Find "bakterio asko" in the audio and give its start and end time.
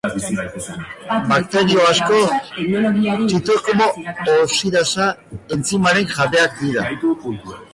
1.31-2.17